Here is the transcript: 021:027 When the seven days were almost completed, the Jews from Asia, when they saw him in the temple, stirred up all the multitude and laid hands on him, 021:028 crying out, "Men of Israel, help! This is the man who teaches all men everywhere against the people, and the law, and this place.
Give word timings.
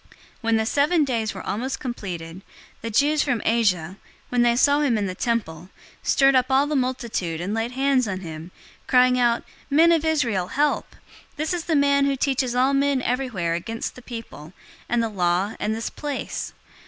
021:027 0.01 0.07
When 0.41 0.55
the 0.57 0.65
seven 0.65 1.03
days 1.05 1.33
were 1.35 1.45
almost 1.45 1.79
completed, 1.79 2.41
the 2.81 2.89
Jews 2.89 3.21
from 3.21 3.39
Asia, 3.45 3.97
when 4.29 4.41
they 4.41 4.55
saw 4.55 4.79
him 4.79 4.97
in 4.97 5.05
the 5.05 5.13
temple, 5.13 5.69
stirred 6.01 6.33
up 6.33 6.47
all 6.49 6.65
the 6.65 6.75
multitude 6.75 7.39
and 7.39 7.53
laid 7.53 7.73
hands 7.73 8.07
on 8.07 8.21
him, 8.21 8.49
021:028 8.85 8.87
crying 8.87 9.19
out, 9.19 9.43
"Men 9.69 9.91
of 9.91 10.03
Israel, 10.03 10.47
help! 10.47 10.95
This 11.35 11.53
is 11.53 11.65
the 11.65 11.75
man 11.75 12.07
who 12.07 12.15
teaches 12.15 12.55
all 12.55 12.73
men 12.73 13.03
everywhere 13.03 13.53
against 13.53 13.93
the 13.93 14.01
people, 14.01 14.53
and 14.89 15.03
the 15.03 15.07
law, 15.07 15.53
and 15.59 15.75
this 15.75 15.91
place. 15.91 16.53